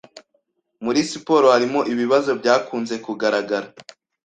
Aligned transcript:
muri 0.83 0.99
siporo 1.09 1.47
harimo 1.55 1.79
ibibazo 1.91 2.31
byakunze 2.39 2.95
kugaragara 3.05 3.67